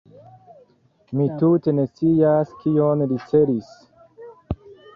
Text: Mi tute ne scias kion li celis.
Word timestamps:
Mi 1.19 1.25
tute 1.41 1.73
ne 1.81 1.85
scias 1.91 2.55
kion 2.63 3.07
li 3.15 3.21
celis. 3.35 3.71